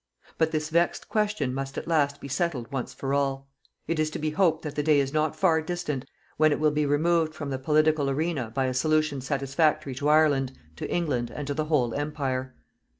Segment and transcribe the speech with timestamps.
[0.39, 3.47] But this vexed question must at last be settled once for all.
[3.87, 6.05] It is to be hoped that the day is not far distant
[6.37, 10.57] when it will be removed from the political arena by a solution satisfactory to Ireland,
[10.77, 12.55] to England and to the whole Empire.